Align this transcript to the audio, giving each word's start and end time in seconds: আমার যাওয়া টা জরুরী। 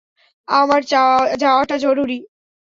আমার 0.47 0.81
যাওয়া 1.39 1.63
টা 1.65 1.75
জরুরী। 1.77 2.19